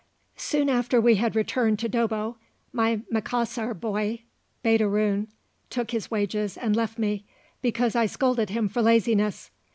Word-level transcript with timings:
Soon 0.37 0.67
after 0.67 0.99
we 0.99 1.17
had 1.17 1.35
returned 1.35 1.77
to 1.77 1.87
Dobbo, 1.87 2.37
my 2.73 3.01
Macassar 3.11 3.75
boy, 3.75 4.23
Baderoon, 4.63 5.27
took 5.69 5.91
his 5.91 6.09
wages 6.09 6.57
and 6.57 6.75
left 6.75 6.97
me, 6.97 7.23
because 7.61 7.95
I 7.95 8.07
scolded 8.07 8.49
him 8.49 8.67
for 8.67 8.81
laziness. 8.81 9.51